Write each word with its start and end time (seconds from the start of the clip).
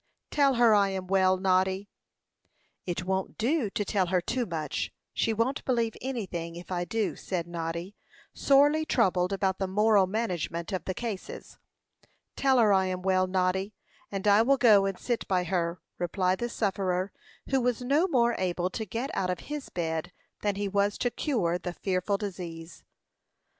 "Tell 0.31 0.55
her 0.55 0.73
I 0.73 0.89
am 0.89 1.05
well, 1.05 1.37
Noddy!" 1.37 1.87
"It 2.87 3.05
won't 3.05 3.37
do 3.37 3.69
to 3.69 3.85
tell 3.85 4.07
her 4.07 4.19
too 4.19 4.47
much; 4.47 4.91
she 5.13 5.31
won't 5.31 5.63
believe 5.63 5.93
anything, 6.01 6.55
if 6.55 6.71
I 6.71 6.85
do," 6.85 7.15
said 7.15 7.45
Noddy, 7.45 7.95
sorely 8.33 8.83
troubled 8.83 9.31
about 9.31 9.59
the 9.59 9.67
moral 9.67 10.07
management 10.07 10.71
of 10.71 10.85
the 10.85 10.95
cases. 10.95 11.59
"Tell 12.35 12.57
her 12.57 12.73
I 12.73 12.87
am 12.87 13.03
well, 13.03 13.27
Noddy; 13.27 13.75
and 14.11 14.27
I 14.27 14.41
will 14.41 14.57
go 14.57 14.87
and 14.87 14.97
sit 14.97 15.27
by 15.27 15.43
her," 15.43 15.79
replied 15.99 16.39
the 16.39 16.49
sufferer, 16.49 17.11
who 17.51 17.61
was 17.61 17.83
no 17.83 18.07
more 18.07 18.33
able 18.39 18.71
to 18.71 18.85
get 18.85 19.15
out 19.15 19.29
of 19.29 19.41
his 19.51 19.69
bed 19.69 20.11
than 20.41 20.55
he 20.55 20.67
was 20.67 20.97
to 20.97 21.11
cure 21.11 21.59
the 21.59 21.73
fearful 21.73 22.17
disease. 22.17 22.83